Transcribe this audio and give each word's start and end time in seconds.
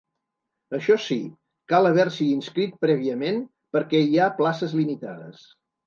Això 0.77 0.95
sí, 1.07 1.17
cal 1.75 1.91
haver-s’hi 1.91 2.29
inscrit 2.39 2.75
prèviament, 2.87 3.41
perquè 3.79 4.05
hi 4.11 4.19
ha 4.27 4.35
places 4.43 4.79
limitades. 4.85 5.51